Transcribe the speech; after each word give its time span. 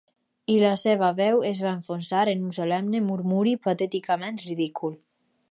I 0.51 0.53
la 0.61 0.69
seva 0.83 1.09
veu 1.19 1.43
es 1.49 1.61
va 1.65 1.73
enfonsar 1.79 2.23
en 2.33 2.41
un 2.49 2.57
solemne 2.59 3.03
murmuri, 3.11 3.55
patèticament 3.69 4.43
ridícul. 4.49 4.99